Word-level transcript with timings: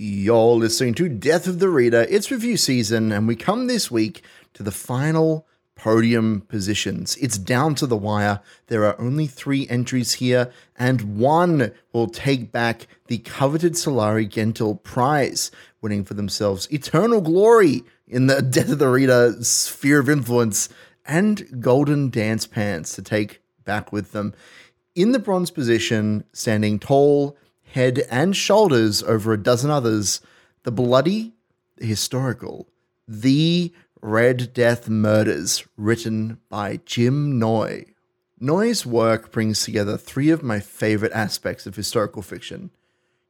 You're 0.00 0.54
listening 0.54 0.94
to 0.94 1.08
Death 1.08 1.48
of 1.48 1.58
the 1.58 1.68
Reader. 1.68 2.06
It's 2.08 2.30
review 2.30 2.56
season, 2.56 3.10
and 3.10 3.26
we 3.26 3.34
come 3.34 3.66
this 3.66 3.90
week 3.90 4.22
to 4.54 4.62
the 4.62 4.70
final 4.70 5.44
podium 5.74 6.42
positions. 6.42 7.16
It's 7.16 7.36
down 7.36 7.74
to 7.74 7.86
the 7.88 7.96
wire. 7.96 8.38
There 8.68 8.84
are 8.84 9.00
only 9.00 9.26
three 9.26 9.66
entries 9.68 10.12
here, 10.12 10.52
and 10.76 11.18
one 11.18 11.72
will 11.92 12.06
take 12.06 12.52
back 12.52 12.86
the 13.08 13.18
coveted 13.18 13.72
Sulari 13.72 14.28
Gentill 14.28 14.80
prize, 14.84 15.50
winning 15.80 16.04
for 16.04 16.14
themselves 16.14 16.72
eternal 16.72 17.20
glory 17.20 17.82
in 18.06 18.28
the 18.28 18.40
Death 18.48 18.70
of 18.70 18.78
the 18.78 18.88
Reader 18.88 19.42
sphere 19.42 19.98
of 19.98 20.08
influence 20.08 20.68
and 21.06 21.60
golden 21.60 22.08
dance 22.08 22.46
pants 22.46 22.94
to 22.94 23.02
take 23.02 23.42
back 23.64 23.92
with 23.92 24.12
them. 24.12 24.32
In 24.94 25.10
the 25.10 25.18
bronze 25.18 25.50
position, 25.50 26.22
standing 26.32 26.78
tall, 26.78 27.36
head 27.72 28.04
and 28.10 28.36
shoulders 28.36 29.02
over 29.02 29.32
a 29.32 29.42
dozen 29.42 29.70
others, 29.70 30.20
the 30.62 30.72
bloody, 30.72 31.34
the 31.76 31.86
historical, 31.86 32.68
the 33.06 33.72
Red 34.00 34.52
Death 34.52 34.88
Murders, 34.88 35.66
written 35.76 36.38
by 36.48 36.80
Jim 36.84 37.38
Noy. 37.38 37.84
Noy's 38.40 38.86
work 38.86 39.32
brings 39.32 39.64
together 39.64 39.96
three 39.96 40.30
of 40.30 40.42
my 40.42 40.60
favorite 40.60 41.12
aspects 41.12 41.66
of 41.66 41.74
historical 41.74 42.22
fiction. 42.22 42.70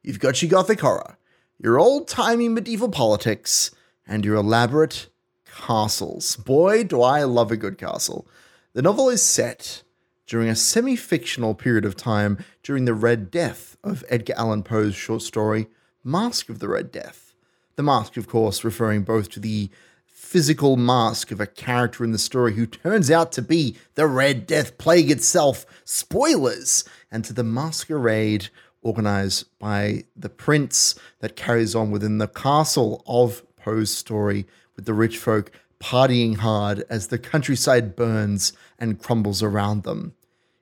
You've 0.03 0.19
got 0.19 0.41
your 0.41 0.51
gothic 0.51 0.81
horror, 0.81 1.17
your 1.61 1.79
old 1.79 2.07
timey 2.07 2.47
medieval 2.47 2.89
politics, 2.89 3.71
and 4.07 4.23
your 4.23 4.35
elaborate 4.35 5.07
castles. 5.45 6.35
Boy, 6.37 6.83
do 6.83 7.01
I 7.01 7.23
love 7.23 7.51
a 7.51 7.57
good 7.57 7.77
castle. 7.77 8.27
The 8.73 8.81
novel 8.81 9.09
is 9.09 9.23
set 9.23 9.83
during 10.29 10.47
a 10.47 10.55
semi 10.55 10.95
fictional 10.95 11.55
period 11.55 11.83
of 11.83 11.97
time 11.97 12.37
during 12.61 12.85
the 12.85 12.93
Red 12.93 13.31
Death 13.31 13.75
of 13.83 14.03
Edgar 14.09 14.35
Allan 14.37 14.61
Poe's 14.61 14.93
short 14.93 15.23
story, 15.23 15.67
Mask 16.03 16.49
of 16.49 16.59
the 16.59 16.69
Red 16.69 16.91
Death. 16.91 17.33
The 17.75 17.83
mask, 17.83 18.15
of 18.15 18.27
course, 18.27 18.63
referring 18.63 19.01
both 19.01 19.29
to 19.31 19.39
the 19.39 19.71
physical 20.05 20.77
mask 20.77 21.31
of 21.31 21.41
a 21.41 21.47
character 21.47 22.03
in 22.03 22.11
the 22.11 22.19
story 22.19 22.53
who 22.53 22.67
turns 22.67 23.09
out 23.09 23.31
to 23.31 23.41
be 23.41 23.75
the 23.95 24.05
Red 24.05 24.45
Death 24.45 24.77
Plague 24.77 25.09
itself, 25.09 25.65
spoilers, 25.83 26.83
and 27.11 27.25
to 27.25 27.33
the 27.33 27.43
masquerade 27.43 28.49
organized 28.83 29.47
by 29.57 30.03
the 30.15 30.29
prince 30.29 30.93
that 31.21 31.35
carries 31.35 31.73
on 31.73 31.89
within 31.89 32.19
the 32.19 32.27
castle 32.27 33.03
of 33.07 33.43
Poe's 33.55 33.89
story, 33.89 34.45
with 34.75 34.85
the 34.85 34.93
rich 34.93 35.17
folk 35.17 35.51
partying 35.79 36.37
hard 36.37 36.83
as 36.87 37.07
the 37.07 37.17
countryside 37.17 37.95
burns 37.95 38.53
and 38.77 39.01
crumbles 39.01 39.41
around 39.41 39.83
them. 39.83 40.13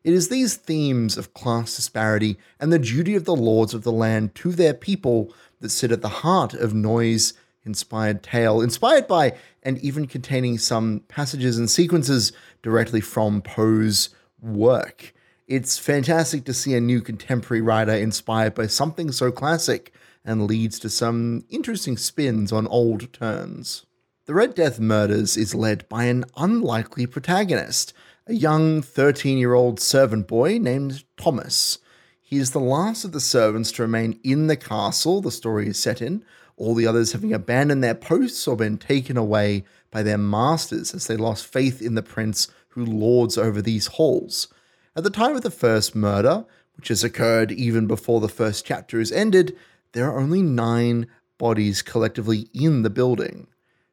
It 0.07 0.13
is 0.13 0.29
these 0.29 0.55
themes 0.55 1.17
of 1.17 1.33
class 1.33 1.75
disparity 1.75 2.37
and 2.61 2.71
the 2.71 2.79
duty 2.79 3.15
of 3.15 3.25
the 3.25 3.35
lords 3.35 3.73
of 3.73 3.83
the 3.83 3.91
land 3.91 4.35
to 4.35 4.53
their 4.53 4.73
people 4.73 5.33
that 5.59 5.67
sit 5.67 5.91
at 5.91 6.01
the 6.01 6.07
heart 6.07 6.53
of 6.53 6.73
Noy's 6.73 7.33
inspired 7.65 8.23
tale, 8.23 8.61
inspired 8.61 9.05
by 9.05 9.35
and 9.63 9.77
even 9.79 10.07
containing 10.07 10.59
some 10.59 11.01
passages 11.09 11.57
and 11.57 11.69
sequences 11.69 12.31
directly 12.63 13.01
from 13.01 13.41
Poe's 13.41 14.07
work. 14.39 15.13
It's 15.45 15.77
fantastic 15.77 16.45
to 16.45 16.53
see 16.53 16.73
a 16.73 16.79
new 16.79 17.01
contemporary 17.01 17.59
writer 17.59 17.91
inspired 17.91 18.55
by 18.55 18.67
something 18.67 19.11
so 19.11 19.29
classic 19.29 19.93
and 20.23 20.47
leads 20.47 20.79
to 20.79 20.89
some 20.89 21.43
interesting 21.49 21.97
spins 21.97 22.53
on 22.53 22.65
old 22.67 23.11
turns. 23.11 23.85
The 24.25 24.33
Red 24.33 24.55
Death 24.55 24.79
Murders 24.79 25.35
is 25.35 25.53
led 25.53 25.87
by 25.89 26.05
an 26.05 26.23
unlikely 26.37 27.07
protagonist, 27.07 27.93
a 28.29 28.33
young 28.33 28.81
13 28.81 29.37
year 29.37 29.53
old 29.53 29.79
servant 29.79 30.27
boy 30.27 30.57
named 30.57 31.05
Thomas. 31.15 31.79
He 32.21 32.37
is 32.37 32.51
the 32.51 32.59
last 32.59 33.05
of 33.05 33.13
the 33.13 33.21
servants 33.21 33.71
to 33.73 33.83
remain 33.83 34.19
in 34.21 34.47
the 34.47 34.57
castle 34.57 35.21
the 35.21 35.31
story 35.31 35.69
is 35.69 35.81
set 35.81 36.01
in, 36.01 36.25
all 36.57 36.75
the 36.75 36.85
others 36.85 37.13
having 37.13 37.31
abandoned 37.31 37.81
their 37.81 37.95
posts 37.95 38.45
or 38.45 38.57
been 38.57 38.77
taken 38.77 39.15
away 39.15 39.63
by 39.91 40.03
their 40.03 40.17
masters 40.17 40.93
as 40.93 41.07
they 41.07 41.15
lost 41.15 41.45
faith 41.45 41.81
in 41.81 41.95
the 41.95 42.03
prince 42.03 42.49
who 42.69 42.85
lords 42.85 43.37
over 43.37 43.61
these 43.61 43.87
halls. 43.87 44.49
At 44.93 45.05
the 45.05 45.09
time 45.09 45.37
of 45.37 45.41
the 45.41 45.49
first 45.49 45.95
murder, 45.95 46.45
which 46.75 46.89
has 46.89 47.05
occurred 47.05 47.53
even 47.53 47.87
before 47.87 48.19
the 48.19 48.27
first 48.27 48.65
chapter 48.65 48.99
is 48.99 49.11
ended, 49.11 49.55
there 49.93 50.11
are 50.11 50.19
only 50.19 50.41
nine 50.41 51.07
bodies 51.37 51.81
collectively 51.81 52.49
in 52.53 52.81
the 52.81 52.89
building. 52.89 53.47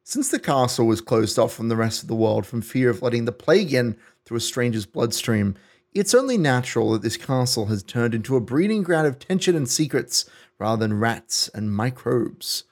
Since 0.06 0.28
the 0.28 0.38
castle 0.38 0.86
was 0.86 1.00
closed 1.00 1.38
off 1.38 1.54
from 1.54 1.70
the 1.70 1.76
rest 1.76 2.02
of 2.02 2.08
the 2.08 2.14
world 2.14 2.44
from 2.44 2.60
fear 2.60 2.90
of 2.90 3.00
letting 3.00 3.24
the 3.24 3.32
plague 3.32 3.72
in 3.72 3.96
through 4.26 4.36
a 4.36 4.40
stranger's 4.40 4.84
bloodstream, 4.84 5.56
it's 5.94 6.12
only 6.12 6.36
natural 6.36 6.92
that 6.92 7.00
this 7.00 7.16
castle 7.16 7.66
has 7.66 7.82
turned 7.82 8.14
into 8.14 8.36
a 8.36 8.40
breeding 8.40 8.82
ground 8.82 9.06
of 9.06 9.18
tension 9.18 9.56
and 9.56 9.66
secrets 9.66 10.28
rather 10.58 10.78
than 10.80 11.00
rats 11.00 11.48
and 11.54 11.74
microbes. 11.74 12.64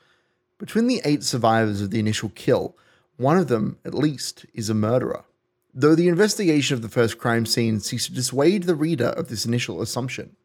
Between 0.59 0.89
the 0.89 1.01
eight 1.07 1.23
survivors 1.23 1.81
of 1.81 1.91
the 1.91 1.99
initial 1.99 2.29
kill, 2.35 2.77
one 3.17 3.39
of 3.39 3.49
them, 3.49 3.79
at 3.83 3.95
least, 3.95 4.45
is 4.53 4.69
a 4.69 4.75
murderer. 4.75 5.25
Though 5.73 5.95
the 5.95 6.09
investigation 6.09 6.75
of 6.75 6.83
the 6.83 6.91
first 6.91 7.17
crime 7.17 7.47
scene 7.47 7.81
seeks 7.81 8.09
to 8.09 8.13
dissuade 8.13 8.65
the 8.65 8.75
reader 8.75 9.09
of 9.09 9.29
this 9.29 9.47
initial 9.47 9.81
assumption. 9.81 10.37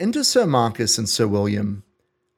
Enter 0.00 0.24
Sir 0.24 0.46
Marcus 0.46 0.98
and 0.98 1.08
Sir 1.08 1.28
William, 1.28 1.84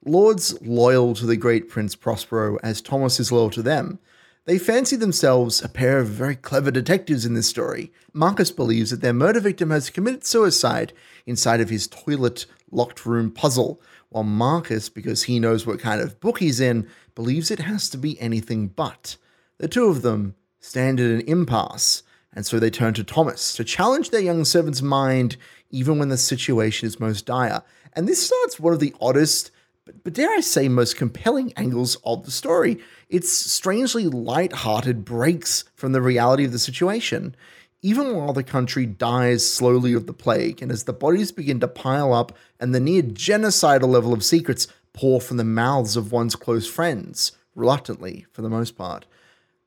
lords 0.05 0.59
loyal 0.61 1.13
to 1.15 1.25
the 1.25 1.37
great 1.37 1.69
Prince 1.69 1.95
Prospero 1.95 2.57
as 2.63 2.81
Thomas 2.81 3.19
is 3.19 3.31
loyal 3.31 3.49
to 3.51 3.61
them, 3.61 3.99
they 4.45 4.57
fancy 4.57 4.95
themselves 4.95 5.61
a 5.61 5.67
pair 5.67 5.99
of 5.99 6.07
very 6.07 6.35
clever 6.35 6.71
detectives 6.71 7.25
in 7.25 7.33
this 7.33 7.49
story. 7.49 7.91
Marcus 8.13 8.49
believes 8.49 8.91
that 8.91 9.01
their 9.01 9.11
murder 9.11 9.41
victim 9.41 9.71
has 9.71 9.89
committed 9.89 10.25
suicide 10.25 10.93
inside 11.25 11.59
of 11.59 11.69
his 11.69 11.87
toilet 11.87 12.45
locked 12.71 13.05
room 13.05 13.29
puzzle, 13.29 13.81
while 14.09 14.23
Marcus, 14.23 14.87
because 14.87 15.23
he 15.23 15.37
knows 15.37 15.65
what 15.65 15.79
kind 15.79 15.99
of 15.99 16.21
book 16.21 16.39
he's 16.39 16.61
in, 16.61 16.87
believes 17.13 17.51
it 17.51 17.59
has 17.59 17.89
to 17.89 17.97
be 17.97 18.19
anything 18.21 18.67
but. 18.67 19.17
The 19.57 19.67
two 19.67 19.87
of 19.87 20.01
them 20.01 20.35
stand 20.61 21.01
at 21.01 21.11
an 21.11 21.21
impasse, 21.27 22.03
and 22.33 22.45
so 22.45 22.57
they 22.57 22.69
turn 22.69 22.93
to 22.93 23.03
Thomas 23.03 23.53
to 23.55 23.65
challenge 23.65 24.11
their 24.11 24.21
young 24.21 24.45
servant's 24.45 24.81
mind 24.81 25.35
even 25.71 25.99
when 25.99 26.07
the 26.07 26.17
situation 26.17 26.87
is 26.87 26.99
most 26.99 27.25
dire. 27.25 27.63
And 27.93 28.07
this 28.07 28.25
starts 28.25 28.59
one 28.59 28.73
of 28.73 28.79
the 28.79 28.95
oddest 29.01 29.51
but, 29.87 30.03
but 30.03 30.13
dare 30.13 30.29
I 30.29 30.41
say, 30.41 30.67
most 30.67 30.97
compelling 30.97 31.53
angles 31.55 31.97
of 32.03 32.25
the 32.25 32.31
story. 32.31 32.77
It's 33.09 33.31
strangely 33.31 34.05
light-hearted 34.07 35.05
breaks 35.05 35.63
from 35.75 35.93
the 35.93 36.01
reality 36.01 36.43
of 36.43 36.51
the 36.51 36.59
situation. 36.59 37.35
Even 37.81 38.15
while 38.15 38.33
the 38.33 38.43
country 38.43 38.85
dies 38.85 39.49
slowly 39.49 39.93
of 39.93 40.05
the 40.05 40.13
plague, 40.13 40.61
and 40.61 40.71
as 40.71 40.83
the 40.83 40.93
bodies 40.93 41.31
begin 41.31 41.61
to 41.61 41.69
pile 41.69 42.13
up 42.13 42.37
and 42.59 42.75
the 42.75 42.81
near 42.81 43.01
genocidal 43.01 43.87
level 43.87 44.11
of 44.11 44.25
secrets 44.25 44.67
pour 44.91 45.21
from 45.21 45.37
the 45.37 45.45
mouths 45.45 45.95
of 45.95 46.11
one's 46.11 46.35
close 46.35 46.67
friends, 46.67 47.31
reluctantly 47.55 48.25
for 48.33 48.41
the 48.41 48.49
most 48.49 48.77
part, 48.77 49.05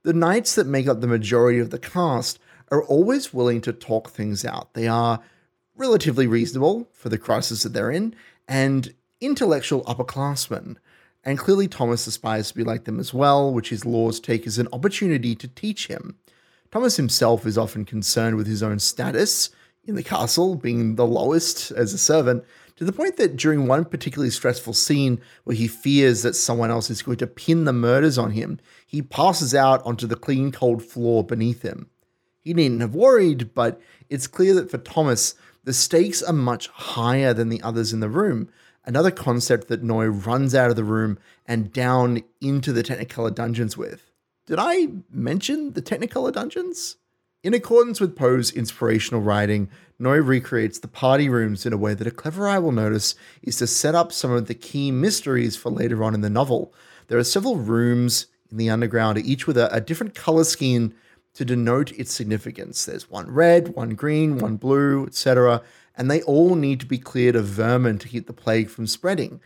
the 0.03 0.13
knights 0.13 0.55
that 0.55 0.67
make 0.67 0.87
up 0.87 1.01
the 1.01 1.07
majority 1.07 1.59
of 1.59 1.71
the 1.71 1.79
cast 1.79 2.39
are 2.71 2.85
always 2.85 3.33
willing 3.33 3.63
to 3.63 3.73
talk 3.73 4.11
things 4.11 4.45
out. 4.45 4.75
They 4.75 4.87
are 4.87 5.21
relatively 5.77 6.27
reasonable 6.27 6.91
for 6.93 7.09
the 7.09 7.19
crisis 7.19 7.63
that 7.63 7.73
they're 7.73 7.91
in, 7.91 8.15
and 8.47 8.93
intellectual 9.21 9.85
upperclassmen, 9.85 10.77
and 11.25 11.39
clearly 11.39 11.69
Thomas 11.69 12.07
aspires 12.07 12.49
to 12.49 12.57
be 12.57 12.65
like 12.65 12.85
them 12.85 12.99
as 12.99 13.13
well, 13.13 13.53
which 13.53 13.69
his 13.69 13.85
laws 13.85 14.21
take 14.21 14.47
as 14.47 14.59
an 14.59 14.69
opportunity 14.73 15.35
to 15.35 15.49
teach 15.49 15.87
him. 15.89 16.17
Thomas 16.71 16.97
himself 16.97 17.47
is 17.47 17.59
often 17.59 17.85
concerned 17.85 18.37
with 18.37 18.47
his 18.47 18.63
own 18.63 18.79
status 18.79 19.51
in 19.85 19.97
the 19.97 20.03
castle, 20.03 20.55
being 20.55 20.95
the 20.95 21.07
lowest 21.07 21.71
as 21.73 21.93
a 21.93 21.99
servant, 21.99 22.45
to 22.77 22.85
the 22.85 22.93
point 22.93 23.19
that 23.19 23.37
during 23.37 23.67
one 23.67 23.85
particularly 23.85 24.31
stressful 24.31 24.73
scene 24.73 25.21
where 25.45 25.57
he 25.57 25.69
fears 25.69 26.23
that 26.23 26.35
someone 26.35 26.71
else 26.71 26.89
is 26.89 27.03
going 27.03 27.19
to 27.19 27.27
pin 27.27 27.65
the 27.65 27.73
murders 27.73 28.17
on 28.17 28.31
him, 28.31 28.59
he 28.87 29.03
passes 29.03 29.55
out 29.55 29.85
onto 29.85 30.07
the 30.07 30.17
clean, 30.17 30.51
cold 30.51 30.83
floor 30.83 31.23
beneath 31.23 31.61
him. 31.61 31.91
He 32.41 32.55
needn't 32.55 32.81
have 32.81 32.95
worried, 32.95 33.53
but 33.53 33.81
it's 34.09 34.27
clear 34.27 34.55
that 34.55 34.71
for 34.71 34.79
Thomas, 34.79 35.35
the 35.65 35.75
stakes 35.75 36.23
are 36.23 36.33
much 36.33 36.69
higher 36.69 37.35
than 37.35 37.51
the 37.51 37.61
others 37.61 37.93
in 37.93 38.01
the 38.01 38.09
room, 38.09 38.49
another 38.85 39.11
concept 39.11 39.69
that 39.69 39.83
Noy 39.83 40.07
runs 40.07 40.55
out 40.55 40.71
of 40.71 40.77
the 40.77 40.85
room 40.85 41.19
and 41.47 41.73
down 41.73 42.22
into 42.41 42.72
the 42.72 42.83
Technicolor 42.83 43.34
dungeons 43.34 43.77
with. 43.77 44.10
Did 44.47 44.59
I 44.59 44.89
mention 45.10 45.72
the 45.72 45.83
Technicolor 45.83 46.33
dungeons? 46.33 46.97
In 47.43 47.54
accordance 47.54 48.01
with 48.01 48.16
Poe's 48.16 48.51
inspirational 48.51 49.22
writing, 49.22 49.71
Noy 49.99 50.19
recreates 50.19 50.78
the 50.78 50.89
party 50.89 51.28
rooms 51.28 51.65
in 51.65 51.72
a 51.72 51.78
way 51.78 51.95
that 51.95 52.07
a 52.07 52.10
clever 52.10 52.49
eye 52.49 52.59
will 52.59 52.72
notice 52.72 53.15
is 53.43 53.57
to 53.57 53.66
set 53.66 53.95
up 53.95 54.13
some 54.13 54.31
of 54.31 54.47
the 54.47 54.54
key 54.54 54.91
mysteries 54.91 55.57
for 55.57 55.71
later 55.71 56.04
on 56.04 56.15
in 56.15 56.21
the 56.21 56.28
novel. 56.28 56.75
There 57.09 57.19
are 57.19 57.25
several 57.25 57.57
rooms 57.57 58.27
in 58.51 58.57
the 58.57 58.71
underground, 58.71 59.19
each 59.19 59.47
with 59.47 59.57
a, 59.57 59.72
a 59.75 59.81
different 59.81 60.15
color 60.15 60.45
scheme 60.45 60.95
to 61.34 61.44
denote 61.44 61.92
its 61.92 62.12
significance. 62.12 62.84
There's 62.84 63.09
one 63.10 63.30
red, 63.30 63.74
one 63.74 63.91
green, 63.91 64.38
one 64.38 64.56
blue, 64.56 65.06
etc 65.06 65.62
and 66.00 66.10
they 66.10 66.22
all 66.22 66.54
need 66.54 66.80
to 66.80 66.86
be 66.86 66.97
cleared 66.97 67.36
of 67.36 67.44
vermin 67.44 67.98
to 67.98 68.09
keep 68.09 68.27
the 68.27 68.32
plague 68.32 68.71
from 68.71 68.86
spreading. 68.86 69.38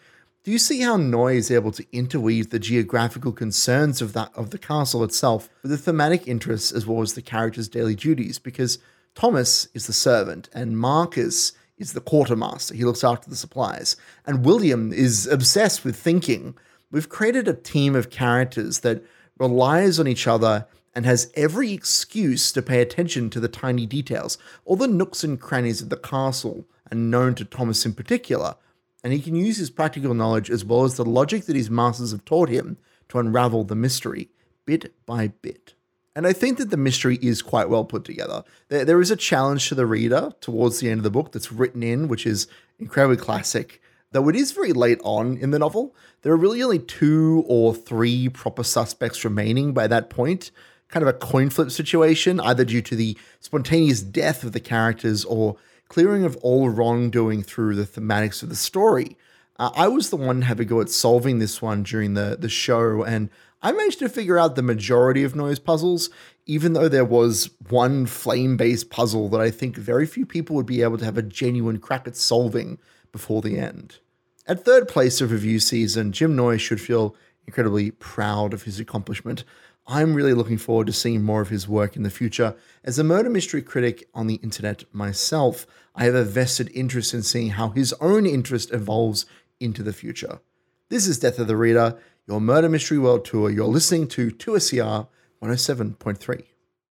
Do 0.44 0.52
you 0.52 0.58
see 0.58 0.82
how 0.82 0.96
Noy 0.96 1.34
is 1.34 1.50
able 1.50 1.72
to 1.72 1.84
interweave 1.90 2.50
the 2.50 2.60
geographical 2.60 3.32
concerns 3.32 4.00
of 4.00 4.12
that 4.12 4.31
of 4.36 4.50
the 4.50 4.58
castle 4.58 5.02
itself 5.02 5.48
with 5.62 5.72
the 5.72 5.76
thematic 5.76 6.28
interests 6.28 6.70
as 6.70 6.86
well 6.86 7.02
as 7.02 7.14
the 7.14 7.22
characters' 7.22 7.69
daily 7.69 7.96
duties? 7.96 8.38
Because 8.38 8.78
Thomas 9.16 9.66
is 9.75 9.88
the 9.88 9.92
servant 9.92 10.48
and 10.54 10.78
Marcus 10.78 11.54
is 11.76 11.92
the 11.92 12.00
quartermaster. 12.00 12.76
He 12.76 12.84
looks 12.84 13.02
after 13.02 13.28
the 13.28 13.34
supplies. 13.34 13.96
And 14.25 14.44
William 14.44 14.92
is 14.92 15.26
obsessed 15.26 15.84
with 15.84 15.96
thinking. 15.96 16.54
we've 16.92 17.08
created 17.08 17.48
a 17.48 17.54
team 17.54 17.96
of 17.96 18.10
characters 18.10 18.81
that 18.81 19.02
relies 19.38 19.98
on 19.98 20.06
each 20.06 20.28
other 20.28 20.69
and 20.94 21.05
has 21.05 21.32
every 21.35 21.73
excuse 21.73 22.52
to 22.52 22.62
pay 22.62 22.81
attention 22.81 23.31
to 23.31 23.41
the 23.41 23.49
tiny 23.49 23.87
details. 23.87 24.38
All 24.64 24.76
the 24.76 24.87
nooks 24.87 25.25
and 25.25 25.41
crannies 25.41 25.82
of 25.82 25.88
the 25.88 25.96
castle 25.96 26.67
are 26.91 26.96
known 26.96 27.35
to 27.37 27.44
Thomas 27.44 27.85
in 27.85 27.94
particular, 27.94 28.56
and 29.02 29.12
he 29.12 29.20
can 29.20 29.35
use 29.35 29.58
his 29.58 29.70
practical 29.70 30.14
knowledge 30.14 30.50
as 30.50 30.64
well 30.64 30.85
as 30.85 30.96
the 30.96 31.05
logic 31.05 31.44
that 31.46 31.56
his 31.56 31.70
masters 31.70 32.12
have 32.12 32.25
taught 32.25 32.49
him 32.49 32.79
to 33.08 33.19
unravel 33.19 33.64
the 33.64 33.75
mystery 33.75 34.31
bit 34.64 34.94
by 35.05 35.29
bit. 35.29 35.75
And 36.17 36.26
I 36.26 36.32
think 36.32 36.58
that 36.58 36.70
the 36.70 36.76
mystery 36.76 37.19
is 37.20 37.43
quite 37.43 37.69
well 37.69 37.85
put 37.85 38.05
together. 38.05 38.44
There, 38.69 38.85
there 38.85 39.00
is 39.00 39.11
a 39.11 39.17
challenge 39.17 39.69
to 39.69 39.75
the 39.75 39.87
reader 39.87 40.32
towards 40.41 40.79
the 40.79 40.88
end 40.88 41.00
of 41.00 41.05
the 41.05 41.11
book 41.11 41.32
that's 41.32 41.50
written 41.50 41.82
in, 41.82 42.06
which 42.08 42.25
is 42.25 42.46
incredibly 42.79 43.17
classic. 43.17 43.82
Though 44.12 44.29
it 44.29 44.37
is 44.37 44.52
very 44.52 44.73
late 44.73 45.00
on 45.02 45.37
in 45.38 45.50
the 45.50 45.58
novel, 45.58 45.94
there 46.23 46.32
are 46.32 46.37
really 46.37 46.62
only 46.62 46.79
two 46.79 47.44
or 47.49 47.75
three 47.75 48.29
proper 48.29 48.62
suspects 48.62 49.25
remaining 49.25 49.73
by 49.73 49.88
that 49.88 50.08
point. 50.08 50.52
Kind 50.94 51.02
of 51.02 51.08
a 51.08 51.19
coin 51.19 51.50
flip 51.50 51.73
situation, 51.73 52.38
either 52.38 52.64
due 52.64 52.81
to 52.82 52.94
the 52.94 53.19
spontaneous 53.41 54.00
death 54.00 54.44
of 54.44 54.52
the 54.52 54.61
characters 54.61 55.25
or 55.25 55.56
clearing 55.88 56.25
of 56.25 56.37
all 56.37 56.69
wrongdoing 56.69 57.43
through 57.43 57.75
the 57.75 57.82
thematics 57.82 58.44
of 58.44 58.49
the 58.49 58.55
story. 58.55 59.19
Uh, 59.58 59.73
I 59.75 59.88
was 59.88 60.11
the 60.11 60.17
one 60.17 60.43
having 60.43 60.69
a 60.69 60.70
go 60.70 60.81
at 60.81 60.88
solving 60.88 61.41
this 61.41 61.61
one 61.61 61.82
during 61.82 62.14
the, 62.14 62.37
the 62.38 62.49
show, 62.49 63.02
and 63.02 63.29
I 63.61 63.73
managed 63.73 63.99
to 63.99 64.08
figure 64.08 64.38
out 64.38 64.55
the 64.55 64.62
majority 64.62 65.25
of 65.25 65.35
Noy's 65.35 65.58
puzzles, 65.58 66.11
even 66.46 66.75
though 66.75 66.88
there 66.88 67.05
was 67.05 67.50
one 67.70 68.06
flame 68.06 68.56
based 68.56 68.88
puzzle 68.88 69.29
that 69.31 69.41
I 69.41 69.50
think 69.50 69.76
very 69.76 70.06
few 70.06 70.25
people 70.25 70.55
would 70.55 70.64
be 70.64 70.82
able 70.82 70.99
to 70.99 71.05
have 71.05 71.19
a 71.19 71.23
genuine 71.23 71.81
crack 71.81 72.06
at 72.06 72.14
solving 72.14 72.79
before 73.11 73.43
the 73.43 73.58
end. 73.58 73.99
At 74.46 74.64
third 74.64 74.87
place 74.87 75.20
of 75.20 75.32
review 75.32 75.58
season, 75.58 76.12
Jim 76.12 76.37
Noy 76.37 76.56
should 76.56 76.81
feel 76.81 77.17
incredibly 77.49 77.91
proud 77.91 78.55
of 78.55 78.62
his 78.62 78.79
accomplishment. 78.79 79.43
I'm 79.86 80.14
really 80.14 80.32
looking 80.32 80.58
forward 80.58 80.86
to 80.86 80.92
seeing 80.92 81.22
more 81.22 81.42
of 81.42 81.50
his 81.50 81.69
work 81.69 81.94
in 81.94 82.02
the 82.02 82.10
future. 82.10 82.56
As 82.82 82.98
a 82.98 83.04
murder 83.04 83.28
mystery 83.28 83.60
critic 83.60 84.08
on 84.14 84.26
the 84.26 84.36
internet 84.36 84.84
myself, 84.92 85.66
I 85.94 86.04
have 86.04 86.14
a 86.14 86.25
vested 86.25 86.70
interest 86.75 87.12
in 87.12 87.22
seeing 87.22 87.50
how 87.50 87.69
his 87.70 87.92
own 88.00 88.25
interest 88.26 88.72
evolves 88.72 89.26
into 89.60 89.82
the 89.82 89.92
future. 89.92 90.40
This 90.88 91.06
is 91.06 91.19
Death 91.19 91.38
of 91.38 91.48
the 91.48 91.56
Reader 91.56 91.98
your 92.26 92.40
Murder 92.40 92.70
Mystery 92.70 92.98
World 92.98 93.26
Tour. 93.26 93.50
You're 93.50 93.66
listening 93.66 94.08
to 94.08 94.31
2SER 94.31 95.08
107.3. 95.42 96.54